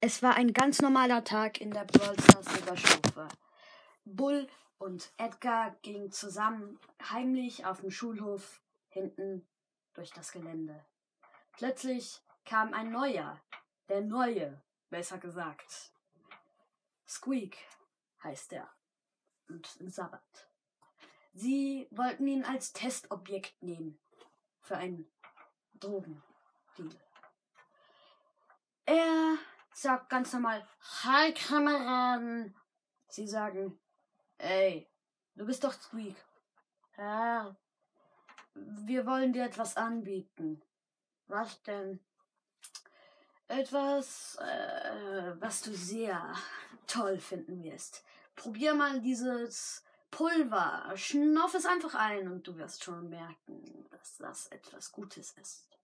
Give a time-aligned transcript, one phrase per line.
[0.00, 3.28] Es war ein ganz normaler Tag in der Brawl Stars Oberstufe.
[4.04, 4.46] Bull
[4.78, 6.78] und Edgar gingen zusammen
[7.10, 9.48] heimlich auf dem Schulhof hinten
[9.94, 10.84] durch das Gelände.
[11.52, 13.40] Plötzlich kam ein neuer,
[13.88, 15.92] der Neue, besser gesagt.
[17.08, 17.56] Squeak
[18.22, 18.70] heißt er
[19.48, 20.50] und Sabbat.
[21.32, 23.98] Sie wollten ihn als Testobjekt nehmen
[24.60, 25.10] für einen
[25.74, 26.22] Drogendeal.
[28.84, 29.38] Er
[29.76, 30.66] sagt ganz normal,
[31.02, 32.56] Hi Kameraden.
[33.08, 33.78] Sie sagen,
[34.38, 34.90] ey,
[35.34, 36.16] du bist doch Squeak.
[36.96, 37.54] Ja,
[38.54, 40.62] wir wollen dir etwas anbieten.
[41.26, 42.00] Was denn?
[43.48, 46.34] Etwas, äh, was du sehr
[46.86, 48.02] toll finden wirst.
[48.34, 50.90] Probier mal dieses Pulver.
[50.96, 55.75] Schnauf es einfach ein und du wirst schon merken, dass das etwas Gutes ist.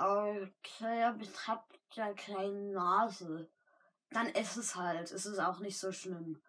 [0.00, 3.50] Okay, aber ich hab ja keine Nase.
[4.08, 5.12] Dann ess es halt.
[5.12, 6.40] Es ist auch nicht so schlimm.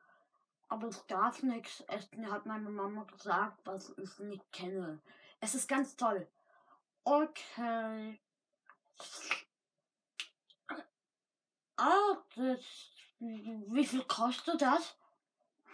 [0.69, 5.01] Aber ich darf nichts essen, hat meine Mama gesagt, was ich nicht kenne.
[5.41, 6.25] Es ist ganz toll.
[7.03, 8.21] Okay.
[11.75, 12.59] Ah, das,
[13.19, 14.95] wie viel kostet das?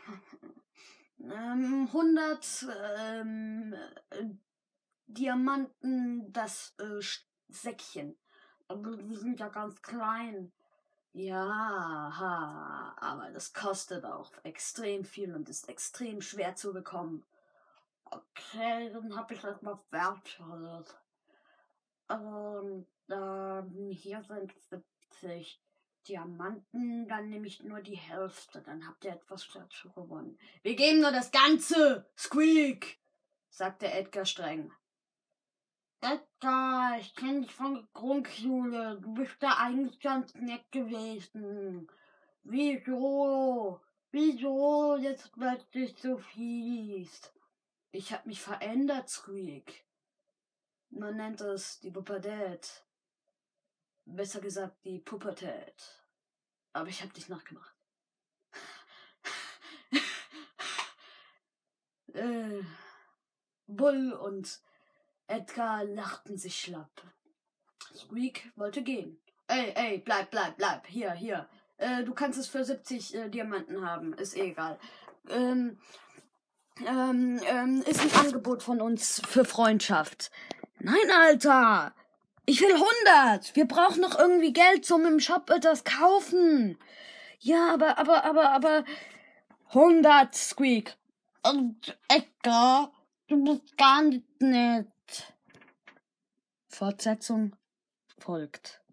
[1.19, 3.75] ähm, 100 ähm,
[5.06, 7.02] Diamanten das äh,
[7.61, 8.17] Säckchen.
[8.67, 10.52] Aber die sind ja ganz klein.
[11.13, 17.25] Ja, ha, aber das kostet auch extrem viel und ist extrem schwer zu bekommen.
[18.05, 20.95] Okay, dann hab ich das mal wertschätzt.
[22.09, 25.61] Und ähm, hier sind 70
[26.08, 30.38] Diamanten, dann nehme ich nur die Hälfte, dann habt ihr etwas dazu gewonnen.
[30.61, 33.00] Wir geben nur das Ganze, Squeak,
[33.50, 34.72] sagte Edgar streng.
[36.00, 39.00] Edgar, ich kenne dich von der Grundschule.
[39.02, 41.90] Du bist da eigentlich ganz nett gewesen.
[42.44, 43.81] Wieso?
[44.12, 47.34] Wieso jetzt plötzlich so fies?
[47.92, 49.86] Ich hab mich verändert, Squeak.
[50.90, 52.86] Man nennt es die Pubertät.
[54.06, 56.06] Besser gesagt, die Pubertät.
[56.74, 57.75] Aber ich hab dich nachgemacht.
[62.13, 62.63] äh,
[63.66, 64.62] Bull und
[65.27, 67.01] Edgar lachten sich schlapp.
[67.95, 69.19] Squeak wollte gehen.
[69.47, 70.88] Ey, ey, bleib, bleib, bleib.
[70.88, 71.47] Hier, hier.
[71.77, 74.13] Äh, du kannst es für 70 äh, Diamanten haben.
[74.13, 74.79] Ist eh egal.
[75.29, 75.77] Ähm,
[76.85, 80.31] ähm, ähm, ist ein Angebot von uns für Freundschaft.
[80.79, 81.94] Nein, Alter.
[82.45, 83.55] Ich will 100.
[83.55, 86.77] Wir brauchen noch irgendwie Geld zum im Shop etwas kaufen.
[87.39, 88.85] Ja, aber, aber, aber, aber.
[89.69, 90.95] 100, Squeak.
[91.44, 92.91] Und Edgar,
[93.27, 94.88] du bist gar nicht nett.
[96.77, 97.55] Fortsetzung
[98.19, 98.83] folgt.